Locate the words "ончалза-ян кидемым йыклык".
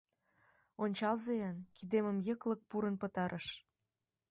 0.83-2.61